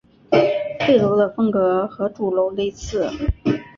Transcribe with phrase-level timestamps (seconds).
[0.79, 3.07] 配楼的风格和主楼类似。